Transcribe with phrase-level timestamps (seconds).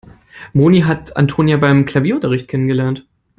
[0.55, 3.05] Moni hat Antonia beim Klavierunterricht kennengelernt.